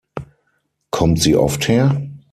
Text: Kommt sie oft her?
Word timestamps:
Kommt 0.89 1.19
sie 1.21 1.35
oft 1.35 1.67
her? 1.67 2.01